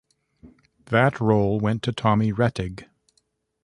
[0.85, 2.87] That role went to Tommy Rettig.